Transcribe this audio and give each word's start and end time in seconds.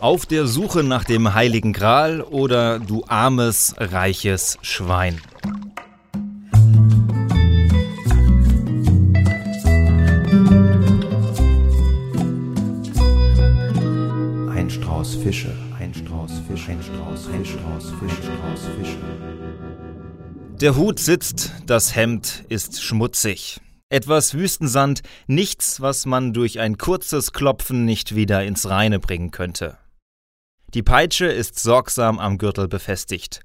Auf 0.00 0.24
der 0.24 0.46
Suche 0.46 0.82
nach 0.82 1.04
dem 1.04 1.34
Heiligen 1.34 1.74
Gral 1.74 2.22
oder 2.22 2.78
du 2.78 3.04
armes, 3.06 3.74
reiches 3.76 4.56
Schwein. 4.62 5.20
Ein 14.48 14.70
Strauß 14.70 15.16
Fische, 15.16 15.54
ein 15.78 15.92
Strauß 15.92 16.32
Fische, 16.48 16.70
ein 16.70 16.82
Strauß, 16.82 17.28
ein 17.34 17.44
Strauß 17.44 17.92
Fische, 18.00 18.22
Strauß 18.22 18.68
Fische. 18.78 18.98
Der 20.62 20.76
Hut 20.76 20.98
sitzt, 20.98 21.52
das 21.66 21.94
Hemd 21.94 22.46
ist 22.48 22.82
schmutzig. 22.82 23.60
Etwas 23.90 24.32
Wüstensand, 24.32 25.02
nichts, 25.26 25.82
was 25.82 26.06
man 26.06 26.32
durch 26.32 26.58
ein 26.58 26.78
kurzes 26.78 27.32
Klopfen 27.32 27.84
nicht 27.84 28.14
wieder 28.14 28.44
ins 28.44 28.70
Reine 28.70 28.98
bringen 28.98 29.30
könnte. 29.30 29.76
Die 30.72 30.84
Peitsche 30.84 31.26
ist 31.26 31.58
sorgsam 31.58 32.20
am 32.20 32.38
Gürtel 32.38 32.68
befestigt. 32.68 33.40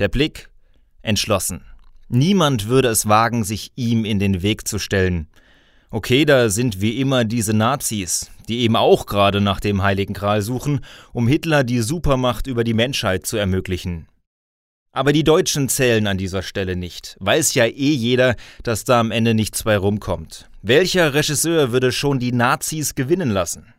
Der 0.00 0.08
Blick 0.08 0.48
entschlossen. 1.02 1.64
Niemand 2.08 2.66
würde 2.66 2.88
es 2.88 3.08
wagen, 3.08 3.44
sich 3.44 3.70
ihm 3.76 4.04
in 4.04 4.18
den 4.18 4.42
Weg 4.42 4.66
zu 4.66 4.80
stellen. 4.80 5.28
Okay, 5.90 6.24
da 6.24 6.48
sind 6.48 6.80
wie 6.80 6.98
immer 7.00 7.24
diese 7.24 7.54
Nazis, 7.54 8.28
die 8.48 8.58
eben 8.58 8.74
auch 8.74 9.06
gerade 9.06 9.40
nach 9.40 9.60
dem 9.60 9.84
Heiligen 9.84 10.14
Gral 10.14 10.42
suchen, 10.42 10.80
um 11.12 11.28
Hitler 11.28 11.62
die 11.62 11.80
Supermacht 11.80 12.48
über 12.48 12.64
die 12.64 12.74
Menschheit 12.74 13.24
zu 13.24 13.36
ermöglichen. 13.36 14.08
Aber 14.90 15.12
die 15.12 15.22
Deutschen 15.22 15.68
zählen 15.68 16.08
an 16.08 16.18
dieser 16.18 16.42
Stelle 16.42 16.74
nicht. 16.74 17.16
Weiß 17.20 17.54
ja 17.54 17.66
eh 17.66 17.70
jeder, 17.70 18.34
dass 18.64 18.82
da 18.82 18.98
am 18.98 19.12
Ende 19.12 19.34
nichts 19.34 19.62
bei 19.62 19.76
rumkommt. 19.76 20.50
Welcher 20.62 21.14
Regisseur 21.14 21.70
würde 21.70 21.92
schon 21.92 22.18
die 22.18 22.32
Nazis 22.32 22.96
gewinnen 22.96 23.30
lassen? 23.30 23.74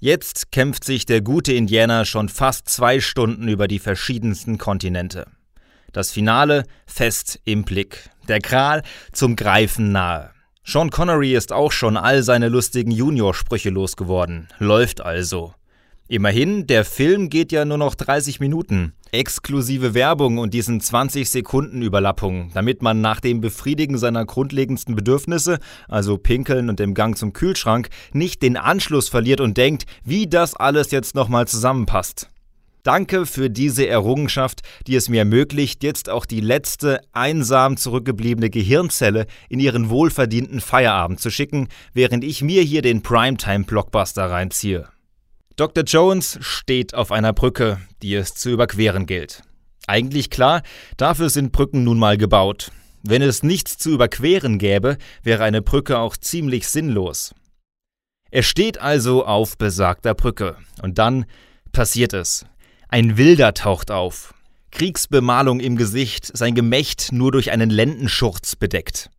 Jetzt 0.00 0.52
kämpft 0.52 0.84
sich 0.84 1.06
der 1.06 1.22
gute 1.22 1.52
Indianer 1.52 2.04
schon 2.04 2.28
fast 2.28 2.68
zwei 2.68 3.00
Stunden 3.00 3.48
über 3.48 3.66
die 3.66 3.80
verschiedensten 3.80 4.56
Kontinente. 4.56 5.26
Das 5.92 6.12
Finale 6.12 6.62
fest 6.86 7.40
im 7.44 7.64
Blick. 7.64 8.08
Der 8.28 8.40
Kral 8.40 8.82
zum 9.12 9.34
Greifen 9.34 9.90
nahe. 9.90 10.30
Sean 10.62 10.90
Connery 10.90 11.34
ist 11.34 11.52
auch 11.52 11.72
schon 11.72 11.96
all 11.96 12.22
seine 12.22 12.48
lustigen 12.48 12.92
Juniorsprüche 12.92 13.70
losgeworden. 13.70 14.46
Läuft 14.60 15.00
also. 15.00 15.52
Immerhin, 16.06 16.68
der 16.68 16.84
Film 16.84 17.28
geht 17.28 17.50
ja 17.50 17.64
nur 17.64 17.78
noch 17.78 17.96
30 17.96 18.38
Minuten. 18.38 18.92
Exklusive 19.12 19.94
Werbung 19.94 20.38
und 20.38 20.54
diesen 20.54 20.80
20 20.80 21.28
Sekunden 21.28 21.82
Überlappung, 21.82 22.50
damit 22.54 22.82
man 22.82 23.00
nach 23.00 23.20
dem 23.20 23.40
Befriedigen 23.40 23.98
seiner 23.98 24.24
grundlegendsten 24.24 24.94
Bedürfnisse, 24.94 25.58
also 25.88 26.18
Pinkeln 26.18 26.68
und 26.68 26.78
dem 26.78 26.94
Gang 26.94 27.16
zum 27.16 27.32
Kühlschrank, 27.32 27.88
nicht 28.12 28.42
den 28.42 28.56
Anschluss 28.56 29.08
verliert 29.08 29.40
und 29.40 29.56
denkt, 29.56 29.84
wie 30.04 30.26
das 30.26 30.54
alles 30.54 30.90
jetzt 30.90 31.14
nochmal 31.14 31.48
zusammenpasst. 31.48 32.30
Danke 32.82 33.26
für 33.26 33.50
diese 33.50 33.86
Errungenschaft, 33.86 34.62
die 34.86 34.94
es 34.94 35.08
mir 35.08 35.18
ermöglicht, 35.18 35.82
jetzt 35.82 36.08
auch 36.08 36.24
die 36.24 36.40
letzte 36.40 37.00
einsam 37.12 37.76
zurückgebliebene 37.76 38.50
Gehirnzelle 38.50 39.26
in 39.48 39.60
ihren 39.60 39.90
wohlverdienten 39.90 40.60
Feierabend 40.60 41.20
zu 41.20 41.30
schicken, 41.30 41.68
während 41.92 42.24
ich 42.24 42.42
mir 42.42 42.62
hier 42.62 42.82
den 42.82 43.02
Primetime-Blockbuster 43.02 44.30
reinziehe. 44.30 44.88
Dr. 45.58 45.82
Jones 45.82 46.38
steht 46.40 46.94
auf 46.94 47.10
einer 47.10 47.32
Brücke, 47.32 47.80
die 48.00 48.14
es 48.14 48.32
zu 48.32 48.48
überqueren 48.48 49.06
gilt. 49.06 49.42
Eigentlich 49.88 50.30
klar, 50.30 50.62
dafür 50.96 51.30
sind 51.30 51.50
Brücken 51.50 51.82
nun 51.82 51.98
mal 51.98 52.16
gebaut. 52.16 52.70
Wenn 53.02 53.22
es 53.22 53.42
nichts 53.42 53.76
zu 53.76 53.90
überqueren 53.90 54.58
gäbe, 54.58 54.98
wäre 55.24 55.42
eine 55.42 55.60
Brücke 55.60 55.98
auch 55.98 56.16
ziemlich 56.16 56.68
sinnlos. 56.68 57.34
Er 58.30 58.44
steht 58.44 58.78
also 58.78 59.26
auf 59.26 59.58
besagter 59.58 60.14
Brücke. 60.14 60.56
Und 60.80 60.98
dann 60.98 61.26
passiert 61.72 62.12
es. 62.12 62.46
Ein 62.88 63.16
Wilder 63.16 63.52
taucht 63.52 63.90
auf. 63.90 64.34
Kriegsbemalung 64.70 65.58
im 65.58 65.74
Gesicht, 65.74 66.30
sein 66.36 66.54
Gemächt 66.54 67.10
nur 67.10 67.32
durch 67.32 67.50
einen 67.50 67.70
Lendenschurz 67.70 68.54
bedeckt. 68.54 69.10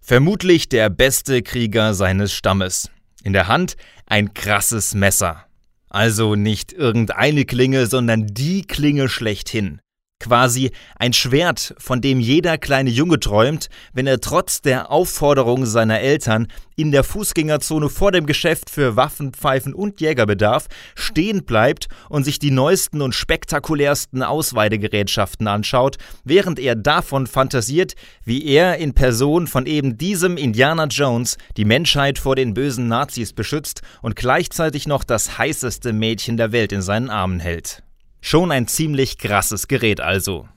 Vermutlich 0.00 0.68
der 0.68 0.90
beste 0.90 1.40
Krieger 1.42 1.94
seines 1.94 2.32
Stammes. 2.32 2.90
In 3.22 3.32
der 3.32 3.46
Hand 3.46 3.76
ein 4.06 4.34
krasses 4.34 4.94
Messer. 4.94 5.47
Also 5.88 6.34
nicht 6.34 6.72
irgendeine 6.72 7.44
Klinge, 7.44 7.86
sondern 7.86 8.26
die 8.26 8.62
Klinge 8.62 9.08
schlechthin. 9.08 9.80
Quasi 10.20 10.72
ein 10.96 11.12
Schwert, 11.12 11.76
von 11.78 12.00
dem 12.00 12.18
jeder 12.18 12.58
kleine 12.58 12.90
Junge 12.90 13.20
träumt, 13.20 13.68
wenn 13.92 14.08
er 14.08 14.20
trotz 14.20 14.60
der 14.60 14.90
Aufforderung 14.90 15.64
seiner 15.64 16.00
Eltern 16.00 16.48
in 16.74 16.90
der 16.90 17.04
Fußgängerzone 17.04 17.88
vor 17.88 18.10
dem 18.10 18.26
Geschäft 18.26 18.68
für 18.68 18.96
Waffenpfeifen 18.96 19.74
und 19.74 20.00
Jägerbedarf 20.00 20.66
stehen 20.96 21.44
bleibt 21.44 21.86
und 22.08 22.24
sich 22.24 22.40
die 22.40 22.50
neuesten 22.50 23.00
und 23.00 23.14
spektakulärsten 23.14 24.24
Ausweidegerätschaften 24.24 25.46
anschaut, 25.46 25.98
während 26.24 26.58
er 26.58 26.74
davon 26.74 27.28
fantasiert, 27.28 27.94
wie 28.24 28.44
er 28.44 28.78
in 28.78 28.94
Person 28.94 29.46
von 29.46 29.66
eben 29.66 29.98
diesem 29.98 30.36
Indiana 30.36 30.86
Jones 30.86 31.38
die 31.56 31.64
Menschheit 31.64 32.18
vor 32.18 32.34
den 32.34 32.54
bösen 32.54 32.88
Nazis 32.88 33.32
beschützt 33.32 33.82
und 34.02 34.16
gleichzeitig 34.16 34.88
noch 34.88 35.04
das 35.04 35.38
heißeste 35.38 35.92
Mädchen 35.92 36.36
der 36.36 36.50
Welt 36.50 36.72
in 36.72 36.82
seinen 36.82 37.08
Armen 37.08 37.38
hält. 37.38 37.84
Schon 38.20 38.50
ein 38.50 38.66
ziemlich 38.66 39.18
krasses 39.18 39.68
Gerät 39.68 40.00
also. 40.00 40.48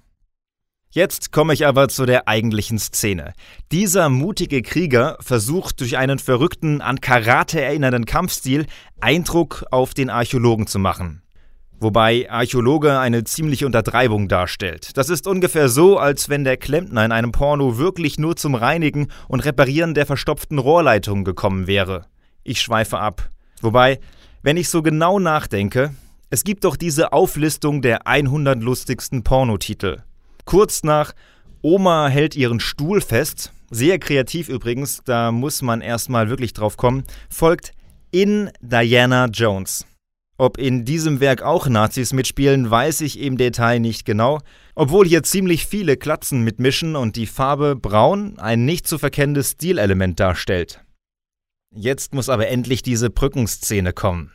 Jetzt 0.93 1.31
komme 1.31 1.53
ich 1.53 1.65
aber 1.65 1.87
zu 1.87 2.05
der 2.05 2.27
eigentlichen 2.27 2.77
Szene. 2.77 3.33
Dieser 3.71 4.09
mutige 4.09 4.61
Krieger 4.61 5.17
versucht 5.21 5.79
durch 5.79 5.97
einen 5.97 6.19
verrückten, 6.19 6.81
an 6.81 6.99
Karate 6.99 7.61
erinnernden 7.61 8.03
Kampfstil 8.03 8.65
Eindruck 8.99 9.63
auf 9.71 9.93
den 9.93 10.09
Archäologen 10.09 10.67
zu 10.67 10.79
machen. 10.79 11.21
Wobei 11.79 12.29
Archäologe 12.29 12.99
eine 12.99 13.23
ziemliche 13.23 13.65
Untertreibung 13.65 14.27
darstellt. 14.27 14.97
Das 14.97 15.09
ist 15.09 15.27
ungefähr 15.27 15.69
so, 15.69 15.97
als 15.97 16.27
wenn 16.27 16.43
der 16.43 16.57
Klempner 16.57 17.05
in 17.05 17.11
einem 17.13 17.31
Porno 17.31 17.77
wirklich 17.77 18.19
nur 18.19 18.35
zum 18.35 18.53
Reinigen 18.53 19.07
und 19.29 19.45
Reparieren 19.45 19.93
der 19.93 20.05
verstopften 20.05 20.59
Rohrleitungen 20.59 21.23
gekommen 21.23 21.67
wäre. 21.67 22.05
Ich 22.43 22.61
schweife 22.61 22.99
ab. 22.99 23.29
Wobei, 23.61 23.99
wenn 24.43 24.57
ich 24.57 24.69
so 24.69 24.83
genau 24.83 25.19
nachdenke, 25.19 25.95
es 26.31 26.45
gibt 26.45 26.63
doch 26.63 26.77
diese 26.77 27.11
Auflistung 27.11 27.81
der 27.81 28.07
100 28.07 28.63
lustigsten 28.63 29.21
Pornotitel. 29.21 30.03
Kurz 30.45 30.81
nach 30.81 31.13
Oma 31.61 32.07
hält 32.07 32.37
ihren 32.37 32.61
Stuhl 32.61 33.01
fest, 33.01 33.51
sehr 33.69 33.99
kreativ 33.99 34.47
übrigens, 34.47 35.01
da 35.03 35.33
muss 35.33 35.61
man 35.61 35.81
erstmal 35.81 36.29
wirklich 36.29 36.53
drauf 36.53 36.77
kommen, 36.77 37.03
folgt 37.29 37.73
In 38.11 38.49
Diana 38.61 39.25
Jones. 39.25 39.85
Ob 40.37 40.57
in 40.57 40.85
diesem 40.85 41.19
Werk 41.19 41.41
auch 41.41 41.67
Nazis 41.67 42.13
mitspielen, 42.13 42.71
weiß 42.71 43.01
ich 43.01 43.19
im 43.19 43.37
Detail 43.37 43.79
nicht 43.79 44.05
genau, 44.05 44.39
obwohl 44.73 45.05
hier 45.05 45.23
ziemlich 45.23 45.67
viele 45.67 45.97
Klatzen 45.97 46.43
mitmischen 46.45 46.95
und 46.95 47.17
die 47.17 47.27
Farbe 47.27 47.75
Braun 47.75 48.39
ein 48.39 48.63
nicht 48.63 48.87
zu 48.87 48.97
verkennendes 48.97 49.51
Stilelement 49.51 50.19
darstellt. 50.19 50.81
Jetzt 51.75 52.13
muss 52.13 52.29
aber 52.29 52.47
endlich 52.47 52.81
diese 52.83 53.09
Brückenszene 53.09 53.91
kommen. 53.91 54.31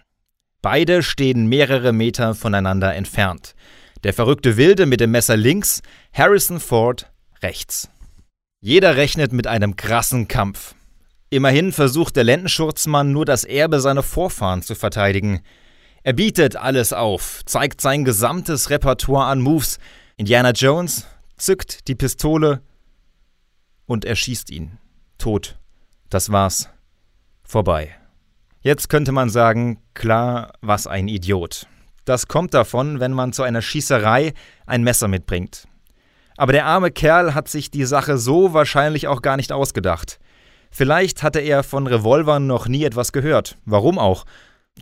Beide 0.67 1.05
stehen 1.05 1.47
mehrere 1.47 1.93
Meter 1.93 2.35
voneinander 2.35 2.93
entfernt. 2.93 3.55
Der 4.03 4.13
verrückte 4.13 4.57
Wilde 4.57 4.87
mit 4.87 4.99
dem 4.99 5.13
Messer 5.13 5.37
links, 5.37 5.81
Harrison 6.13 6.59
Ford 6.59 7.09
rechts. 7.41 7.89
Jeder 8.61 8.97
rechnet 8.97 9.33
mit 9.33 9.47
einem 9.47 9.77
krassen 9.77 10.27
Kampf. 10.27 10.75
Immerhin 11.31 11.71
versucht 11.71 12.17
der 12.17 12.25
Lendenschurzmann 12.25 13.13
nur 13.13 13.25
das 13.25 13.45
Erbe 13.45 13.79
seiner 13.79 14.03
Vorfahren 14.03 14.61
zu 14.63 14.75
verteidigen. 14.75 15.41
Er 16.03 16.15
bietet 16.15 16.57
alles 16.57 16.93
auf, 16.93 17.43
zeigt 17.45 17.81
sein 17.81 18.05
gesamtes 18.05 18.69
Repertoire 18.69 19.27
an 19.27 19.41
Moves. 19.41 19.79
Indiana 20.17 20.51
Jones 20.51 21.07
zückt 21.37 21.87
die 21.87 21.95
Pistole 21.95 22.61
und 23.87 24.05
erschießt 24.05 24.51
ihn. 24.51 24.79
Tot. 25.17 25.61
Das 26.11 26.33
war's. 26.33 26.69
Vorbei. 27.45 27.95
Jetzt 28.67 28.89
könnte 28.89 29.13
man 29.13 29.31
sagen, 29.31 29.79
klar, 29.95 30.55
was 30.61 30.89
ein 30.89 31.07
Idiot. 31.07 31.69
Das 32.05 32.27
kommt 32.27 32.53
davon, 32.53 32.99
wenn 32.99 33.13
man 33.13 33.33
zu 33.33 33.45
einer 33.45 33.63
Schießerei 33.63 34.33
ein 34.67 34.83
Messer 34.83 35.07
mitbringt. 35.07 35.69
Aber 36.37 36.51
der 36.51 36.67
arme 36.67 36.91
Kerl 36.91 37.33
hat 37.33 37.47
sich 37.47 37.71
die 37.71 37.85
Sache 37.85 38.19
so 38.19 38.55
wahrscheinlich 38.55 39.07
auch 39.07 39.23
gar 39.23 39.37
nicht 39.37 39.53
ausgedacht. 39.53 40.19
Vielleicht 40.73 41.23
hatte 41.23 41.39
er 41.39 41.63
von 41.63 41.87
Revolvern 41.87 42.49
noch 42.49 42.67
nie 42.67 42.83
etwas 42.83 43.13
gehört. 43.13 43.57
Warum 43.67 44.01
auch? 44.01 44.25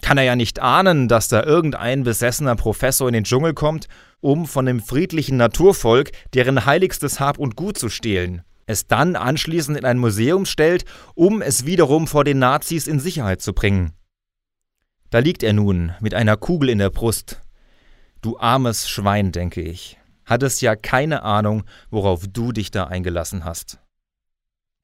Kann 0.00 0.16
er 0.16 0.24
ja 0.24 0.34
nicht 0.34 0.60
ahnen, 0.60 1.06
dass 1.06 1.28
da 1.28 1.42
irgendein 1.42 2.04
besessener 2.04 2.56
Professor 2.56 3.06
in 3.06 3.12
den 3.12 3.24
Dschungel 3.24 3.52
kommt, 3.52 3.88
um 4.22 4.46
von 4.46 4.64
dem 4.64 4.80
friedlichen 4.80 5.36
Naturvolk 5.36 6.10
deren 6.32 6.64
heiligstes 6.64 7.20
Hab 7.20 7.36
und 7.36 7.54
Gut 7.54 7.76
zu 7.76 7.90
stehlen 7.90 8.44
es 8.66 8.86
dann 8.86 9.16
anschließend 9.16 9.76
in 9.76 9.84
ein 9.84 9.98
Museum 9.98 10.46
stellt, 10.46 10.84
um 11.14 11.42
es 11.42 11.66
wiederum 11.66 12.06
vor 12.06 12.24
den 12.24 12.38
Nazis 12.38 12.86
in 12.86 13.00
Sicherheit 13.00 13.42
zu 13.42 13.52
bringen. 13.52 13.92
Da 15.10 15.18
liegt 15.18 15.42
er 15.42 15.52
nun 15.52 15.92
mit 16.00 16.14
einer 16.14 16.36
Kugel 16.36 16.68
in 16.70 16.78
der 16.78 16.90
Brust. 16.90 17.40
Du 18.20 18.38
armes 18.38 18.88
Schwein, 18.88 19.32
denke 19.32 19.60
ich, 19.60 19.98
hattest 20.24 20.62
ja 20.62 20.76
keine 20.76 21.22
Ahnung, 21.22 21.64
worauf 21.90 22.26
du 22.26 22.52
dich 22.52 22.70
da 22.70 22.84
eingelassen 22.84 23.44
hast. 23.44 23.78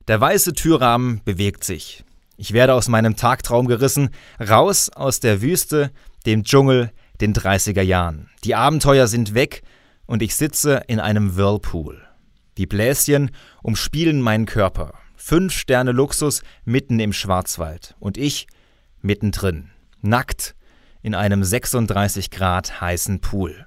Der 0.09 0.21
weiße 0.21 0.53
Türrahmen 0.53 1.23
bewegt 1.25 1.65
sich. 1.65 2.05
Ich 2.37 2.53
werde 2.53 2.75
aus 2.75 2.89
meinem 2.89 3.17
Tagtraum 3.17 3.67
gerissen, 3.67 4.11
raus 4.41 4.89
aus 4.89 5.21
der 5.21 5.43
Wüste, 5.43 5.91
dem 6.27 6.45
Dschungel, 6.45 6.91
den 7.21 7.35
30er 7.35 7.83
Jahren. 7.83 8.31
Die 8.45 8.55
Abenteuer 8.55 9.07
sind 9.07 9.35
weg 9.35 9.63
und 10.07 10.23
ich 10.23 10.35
sitze 10.35 10.83
in 10.87 11.01
einem 11.01 11.37
Whirlpool. 11.37 12.01
Die 12.61 12.67
Bläschen 12.67 13.31
umspielen 13.63 14.21
meinen 14.21 14.45
Körper. 14.45 14.93
Fünf 15.17 15.55
Sterne 15.55 15.93
Luxus 15.93 16.43
mitten 16.67 17.01
im 17.01 17.15
Schwarzwald 17.15 17.97
und 18.01 18.19
ich 18.19 18.49
mittendrin, 19.01 19.71
nackt 20.03 20.55
in 21.01 21.15
einem 21.15 21.43
36 21.43 22.31
Grad 22.31 22.83
heißen 22.83 23.23
Pool. 23.23 23.67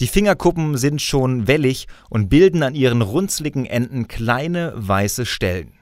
Die 0.00 0.08
Fingerkuppen 0.08 0.76
sind 0.78 1.00
schon 1.00 1.46
wellig 1.46 1.86
und 2.10 2.28
bilden 2.28 2.64
an 2.64 2.74
ihren 2.74 3.02
runzligen 3.02 3.66
Enden 3.66 4.08
kleine 4.08 4.72
weiße 4.74 5.24
Stellen. 5.24 5.74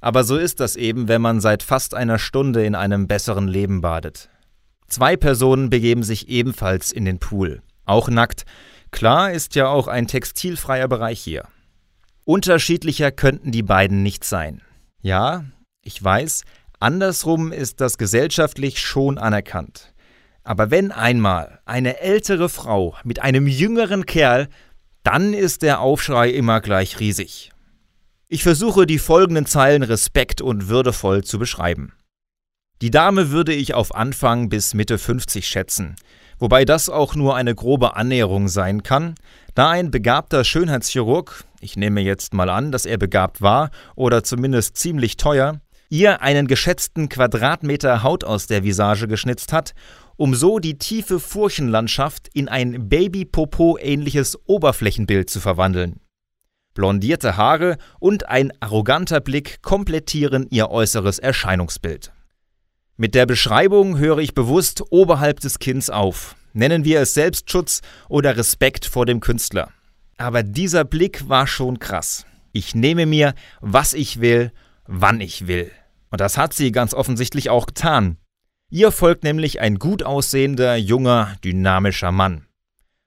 Aber 0.00 0.22
so 0.22 0.36
ist 0.36 0.60
das 0.60 0.76
eben, 0.76 1.08
wenn 1.08 1.22
man 1.22 1.40
seit 1.40 1.64
fast 1.64 1.94
einer 1.94 2.20
Stunde 2.20 2.64
in 2.64 2.76
einem 2.76 3.08
besseren 3.08 3.48
Leben 3.48 3.80
badet. 3.80 4.30
Zwei 4.86 5.16
Personen 5.16 5.70
begeben 5.70 6.04
sich 6.04 6.28
ebenfalls 6.28 6.92
in 6.92 7.04
den 7.04 7.18
Pool, 7.18 7.62
auch 7.84 8.08
nackt. 8.08 8.44
Klar 8.92 9.32
ist 9.32 9.56
ja 9.56 9.66
auch 9.66 9.88
ein 9.88 10.06
textilfreier 10.06 10.86
Bereich 10.86 11.18
hier. 11.18 11.48
Unterschiedlicher 12.24 13.12
könnten 13.12 13.52
die 13.52 13.62
beiden 13.62 14.02
nicht 14.02 14.24
sein. 14.24 14.62
Ja, 15.02 15.44
ich 15.82 16.02
weiß, 16.02 16.44
andersrum 16.80 17.52
ist 17.52 17.80
das 17.80 17.98
gesellschaftlich 17.98 18.80
schon 18.80 19.18
anerkannt. 19.18 19.92
Aber 20.42 20.70
wenn 20.70 20.92
einmal 20.92 21.60
eine 21.64 22.00
ältere 22.00 22.48
Frau 22.48 22.96
mit 23.04 23.20
einem 23.20 23.46
jüngeren 23.46 24.06
Kerl, 24.06 24.48
dann 25.02 25.34
ist 25.34 25.62
der 25.62 25.80
Aufschrei 25.80 26.30
immer 26.30 26.60
gleich 26.60 26.98
riesig. 27.00 27.50
Ich 28.28 28.42
versuche 28.42 28.86
die 28.86 28.98
folgenden 28.98 29.46
Zeilen 29.46 29.82
respekt 29.82 30.40
und 30.40 30.68
würdevoll 30.68 31.24
zu 31.24 31.38
beschreiben. 31.38 31.92
Die 32.80 32.90
Dame 32.90 33.30
würde 33.30 33.52
ich 33.52 33.74
auf 33.74 33.94
Anfang 33.94 34.48
bis 34.48 34.74
Mitte 34.74 34.98
50 34.98 35.46
schätzen, 35.46 35.96
wobei 36.38 36.64
das 36.64 36.88
auch 36.88 37.14
nur 37.14 37.36
eine 37.36 37.54
grobe 37.54 37.96
Annäherung 37.96 38.48
sein 38.48 38.82
kann, 38.82 39.14
da 39.54 39.70
ein 39.70 39.90
begabter 39.90 40.42
Schönheitschirurg, 40.42 41.44
ich 41.64 41.76
nehme 41.76 42.02
jetzt 42.02 42.34
mal 42.34 42.50
an, 42.50 42.70
dass 42.70 42.84
er 42.84 42.98
begabt 42.98 43.40
war 43.40 43.70
oder 43.96 44.22
zumindest 44.22 44.76
ziemlich 44.76 45.16
teuer, 45.16 45.60
ihr 45.88 46.20
einen 46.20 46.46
geschätzten 46.46 47.08
Quadratmeter 47.08 48.02
Haut 48.02 48.22
aus 48.22 48.46
der 48.46 48.64
Visage 48.64 49.08
geschnitzt 49.08 49.52
hat, 49.52 49.72
um 50.16 50.34
so 50.34 50.58
die 50.58 50.78
tiefe 50.78 51.18
Furchenlandschaft 51.18 52.28
in 52.34 52.48
ein 52.48 52.88
Baby-Popo-ähnliches 52.88 54.38
Oberflächenbild 54.46 55.30
zu 55.30 55.40
verwandeln. 55.40 56.00
Blondierte 56.74 57.36
Haare 57.36 57.78
und 57.98 58.28
ein 58.28 58.52
arroganter 58.60 59.20
Blick 59.20 59.62
komplettieren 59.62 60.46
ihr 60.50 60.70
äußeres 60.70 61.18
Erscheinungsbild. 61.18 62.12
Mit 62.96 63.14
der 63.14 63.26
Beschreibung 63.26 63.98
höre 63.98 64.18
ich 64.18 64.34
bewusst 64.34 64.82
oberhalb 64.90 65.40
des 65.40 65.58
Kinns 65.58 65.88
auf. 65.88 66.36
Nennen 66.52 66.84
wir 66.84 67.00
es 67.00 67.14
Selbstschutz 67.14 67.80
oder 68.08 68.36
Respekt 68.36 68.86
vor 68.86 69.06
dem 69.06 69.20
Künstler. 69.20 69.70
Aber 70.16 70.42
dieser 70.42 70.84
Blick 70.84 71.28
war 71.28 71.46
schon 71.46 71.78
krass. 71.78 72.26
Ich 72.52 72.74
nehme 72.74 73.06
mir, 73.06 73.34
was 73.60 73.92
ich 73.92 74.20
will, 74.20 74.52
wann 74.86 75.20
ich 75.20 75.46
will. 75.46 75.70
Und 76.10 76.20
das 76.20 76.38
hat 76.38 76.54
sie 76.54 76.70
ganz 76.70 76.94
offensichtlich 76.94 77.50
auch 77.50 77.66
getan. 77.66 78.18
Ihr 78.70 78.92
folgt 78.92 79.24
nämlich 79.24 79.60
ein 79.60 79.78
gut 79.78 80.02
aussehender, 80.02 80.76
junger, 80.76 81.36
dynamischer 81.44 82.12
Mann. 82.12 82.46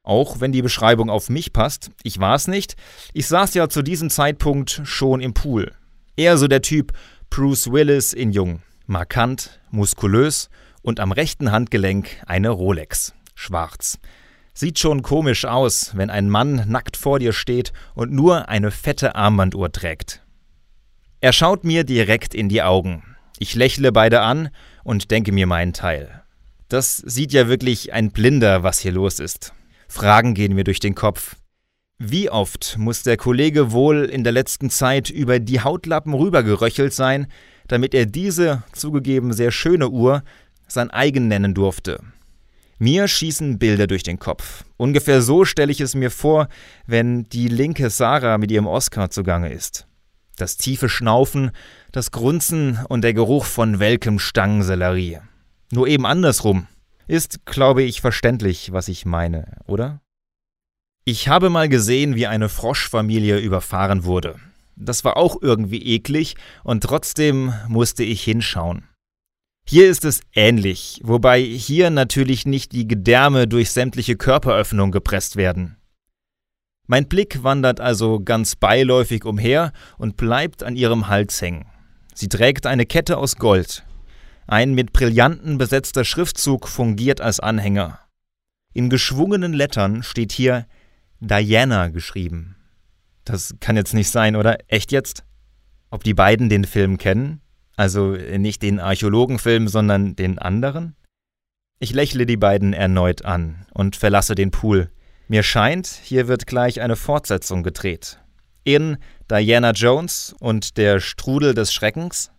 Auch 0.04 0.40
wenn 0.40 0.52
die 0.52 0.62
Beschreibung 0.62 1.10
auf 1.10 1.30
mich 1.30 1.52
passt, 1.52 1.92
ich 2.04 2.20
war 2.20 2.36
es 2.36 2.48
nicht, 2.48 2.76
ich 3.14 3.28
saß 3.28 3.54
ja 3.54 3.68
zu 3.68 3.82
diesem 3.82 4.10
Zeitpunkt 4.10 4.82
schon 4.84 5.20
im 5.20 5.34
Pool. 5.34 5.74
Eher 6.16 6.38
so 6.38 6.48
der 6.48 6.62
Typ 6.62 6.94
Bruce 7.30 7.72
Willis 7.72 8.14
in 8.14 8.32
Jung. 8.32 8.62
Markant, 8.86 9.60
muskulös 9.70 10.50
und 10.82 11.00
am 11.02 11.12
rechten 11.12 11.52
Handgelenk 11.52 12.24
eine 12.26 12.50
Rolex. 12.50 13.14
Schwarz. 13.36 14.00
Sieht 14.60 14.80
schon 14.80 15.04
komisch 15.04 15.46
aus, 15.46 15.92
wenn 15.96 16.10
ein 16.10 16.32
Mann 16.32 16.64
nackt 16.68 16.98
vor 16.98 17.20
dir 17.20 17.32
steht 17.32 17.74
und 17.94 18.12
nur 18.12 18.50
eine 18.50 18.72
fette 18.72 19.14
Armbanduhr 19.14 19.72
trägt. 19.72 20.24
Er 21.22 21.32
schaut 21.32 21.64
mir 21.64 21.84
direkt 21.84 22.34
in 22.34 22.50
die 22.50 22.64
Augen. 22.64 23.04
Ich 23.38 23.54
lächle 23.54 23.92
beide 23.92 24.22
an 24.22 24.50
und 24.84 25.12
denke 25.12 25.32
mir 25.32 25.46
meinen 25.46 25.74
Teil. 25.74 26.24
Das 26.70 26.98
sieht 26.98 27.34
ja 27.34 27.48
wirklich 27.48 27.94
ein 27.94 28.10
Blinder, 28.10 28.64
was 28.64 28.80
hier 28.80 28.94
los 28.94 29.20
ist. 29.20 29.54
Fragen 29.88 30.34
gehen 30.34 30.56
mir 30.56 30.64
durch 30.64 30.80
den 30.80 30.96
Kopf. 30.96 31.36
Wie 32.00 32.32
oft 32.32 32.80
muss 32.80 33.04
der 33.04 33.18
Kollege 33.18 33.72
wohl 33.72 34.06
in 34.06 34.24
der 34.24 34.34
letzten 34.34 34.72
Zeit 34.72 35.12
über 35.12 35.38
die 35.38 35.62
Hautlappen 35.62 36.16
rübergeröchelt 36.16 36.94
sein, 36.96 37.28
damit 37.68 37.94
er 37.94 38.08
diese 38.08 38.64
zugegeben 38.74 39.34
sehr 39.34 39.52
schöne 39.52 39.90
Uhr 39.90 40.24
sein 40.68 40.90
eigen 40.90 41.28
nennen 41.28 41.54
durfte? 41.54 42.00
Mir 42.80 43.08
schießen 43.08 43.58
Bilder 43.58 43.88
durch 43.88 44.04
den 44.04 44.20
Kopf. 44.20 44.64
Ungefähr 44.78 45.24
so 45.24 45.46
stelle 45.46 45.72
ich 45.72 45.82
es 45.82 45.96
mir 45.96 46.12
vor, 46.12 46.48
wenn 46.86 47.24
die 47.24 47.48
linke 47.48 47.90
Sarah 47.90 48.38
mit 48.38 48.52
ihrem 48.52 48.68
Oscar 48.68 49.10
zugange 49.10 49.52
ist. 49.52 49.88
Das 50.36 50.58
tiefe 50.58 50.88
Schnaufen, 50.88 51.52
das 51.92 52.12
Grunzen 52.12 52.80
und 52.88 53.02
der 53.02 53.16
Geruch 53.16 53.46
von 53.46 53.80
welkem 53.80 54.20
Stangensellerie. 54.20 55.20
Nur 55.72 55.88
eben 55.88 56.06
andersrum. 56.06 56.68
Ist, 57.08 57.46
glaube 57.46 57.82
ich, 57.82 58.02
verständlich, 58.02 58.72
was 58.74 58.90
ich 58.90 59.06
meine, 59.06 59.58
oder? 59.66 60.02
Ich 61.06 61.30
habe 61.30 61.50
mal 61.50 61.70
gesehen, 61.70 62.16
wie 62.16 62.28
eine 62.28 62.50
Froschfamilie 62.50 63.40
überfahren 63.40 64.04
wurde. 64.04 64.36
Das 64.76 65.04
war 65.04 65.18
auch 65.18 65.42
irgendwie 65.42 65.82
eklig 65.82 66.36
und 66.64 66.84
trotzdem 66.84 67.54
musste 67.68 68.04
ich 68.04 68.24
hinschauen. 68.24 68.84
Hier 69.70 69.90
ist 69.90 70.06
es 70.06 70.22
ähnlich, 70.34 71.02
wobei 71.04 71.42
hier 71.42 71.90
natürlich 71.90 72.46
nicht 72.46 72.72
die 72.72 72.88
Gedärme 72.88 73.50
durch 73.50 73.72
sämtliche 73.72 74.16
Körperöffnungen 74.16 74.94
gepresst 74.94 75.36
werden. 75.36 75.76
Mein 76.88 77.10
Blick 77.10 77.44
wandert 77.44 77.82
also 77.82 78.22
ganz 78.22 78.56
beiläufig 78.56 79.26
umher 79.26 79.74
und 79.98 80.16
bleibt 80.16 80.64
an 80.64 80.78
ihrem 80.78 81.10
Hals 81.10 81.42
hängen. 81.42 81.66
Sie 82.16 82.30
trägt 82.30 82.66
eine 82.66 82.86
Kette 82.86 83.18
aus 83.18 83.36
Gold. 83.36 83.86
Ein 84.48 84.74
mit 84.74 84.94
Brillanten 84.94 85.58
besetzter 85.58 86.06
Schriftzug 86.06 86.70
fungiert 86.70 87.20
als 87.20 87.42
Anhänger. 87.42 88.00
In 88.74 88.90
geschwungenen 88.90 89.52
Lettern 89.52 90.02
steht 90.02 90.32
hier 90.32 90.66
Diana 91.20 91.90
geschrieben. 91.90 92.56
Das 93.26 93.54
kann 93.60 93.76
jetzt 93.76 93.94
nicht 93.94 94.10
sein, 94.10 94.38
oder? 94.38 94.60
Echt 94.70 94.94
jetzt? 94.94 95.26
Ob 95.90 96.06
die 96.06 96.14
beiden 96.14 96.48
den 96.48 96.64
Film 96.64 96.98
kennen? 96.98 97.42
Also 97.78 98.10
nicht 98.12 98.64
den 98.64 98.80
Archäologenfilm, 98.80 99.68
sondern 99.68 100.16
den 100.16 100.40
anderen? 100.40 100.96
Ich 101.80 101.94
lächle 101.94 102.26
die 102.26 102.38
beiden 102.38 102.74
erneut 102.74 103.24
an 103.24 103.68
und 103.72 103.96
verlasse 103.96 104.34
den 104.34 104.50
Pool. 104.50 104.90
Mir 105.28 105.44
scheint, 105.44 105.88
hier 105.88 106.28
wird 106.28 106.48
gleich 106.48 106.82
eine 106.82 106.96
Fortsetzung 106.96 107.62
gedreht. 107.62 108.20
In 108.64 108.98
Diana 109.30 109.72
Jones 109.72 110.36
und 110.40 110.78
der 110.78 111.00
Strudel 111.00 111.54
des 111.54 111.72
Schreckens. 111.72 112.32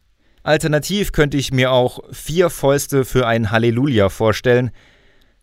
Alternativ 0.42 1.12
könnte 1.12 1.36
ich 1.36 1.52
mir 1.52 1.70
auch 1.70 2.00
vier 2.10 2.50
Fäuste 2.50 3.04
für 3.04 3.26
ein 3.26 3.52
Halleluja 3.52 4.08
vorstellen, 4.08 4.72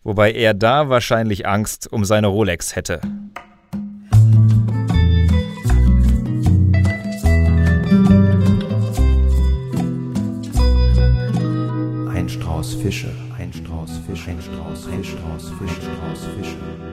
wobei 0.03 0.33
er 0.33 0.53
da 0.53 0.89
wahrscheinlich 0.89 1.47
Angst 1.47 1.91
um 1.91 2.03
seine 2.03 2.27
Rolex 2.27 2.75
hätte. 2.75 2.99
Fische, 12.85 13.09
ein 13.39 13.51
Strauß 13.51 13.97
Fische, 14.05 14.29
ein 14.29 14.39
Strauß, 14.39 14.87
ein 14.93 15.03
Strauß 15.03 15.53
Fische, 15.57 15.81
Strauß 15.81 16.27
Fische. 16.37 16.84